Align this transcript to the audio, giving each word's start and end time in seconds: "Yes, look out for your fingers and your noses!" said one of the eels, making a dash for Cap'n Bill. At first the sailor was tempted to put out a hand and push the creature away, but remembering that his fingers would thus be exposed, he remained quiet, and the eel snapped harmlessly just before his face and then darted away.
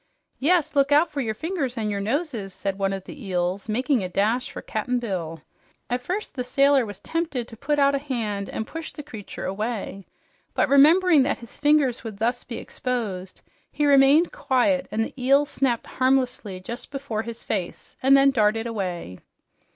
"Yes, 0.39 0.75
look 0.75 0.91
out 0.91 1.11
for 1.11 1.21
your 1.21 1.35
fingers 1.35 1.77
and 1.77 1.91
your 1.91 2.01
noses!" 2.01 2.55
said 2.55 2.79
one 2.79 2.91
of 2.91 3.03
the 3.03 3.23
eels, 3.23 3.69
making 3.69 4.03
a 4.03 4.09
dash 4.09 4.49
for 4.49 4.59
Cap'n 4.63 4.97
Bill. 4.97 5.43
At 5.91 6.01
first 6.01 6.33
the 6.33 6.43
sailor 6.43 6.87
was 6.87 6.99
tempted 6.99 7.47
to 7.47 7.55
put 7.55 7.77
out 7.77 7.93
a 7.93 7.99
hand 7.99 8.49
and 8.49 8.65
push 8.65 8.91
the 8.91 9.03
creature 9.03 9.45
away, 9.45 10.07
but 10.55 10.67
remembering 10.67 11.21
that 11.21 11.37
his 11.37 11.59
fingers 11.59 12.03
would 12.03 12.17
thus 12.17 12.43
be 12.43 12.57
exposed, 12.57 13.41
he 13.71 13.85
remained 13.85 14.31
quiet, 14.31 14.87
and 14.91 15.05
the 15.05 15.21
eel 15.23 15.45
snapped 15.45 15.85
harmlessly 15.85 16.59
just 16.59 16.89
before 16.89 17.21
his 17.21 17.43
face 17.43 17.95
and 18.01 18.17
then 18.17 18.31
darted 18.31 18.65
away. 18.65 19.19